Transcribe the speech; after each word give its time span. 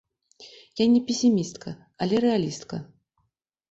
Я 0.83 0.87
не 0.95 1.03
песімістка, 1.11 1.77
але 2.05 2.15
рэалістка. 2.29 2.85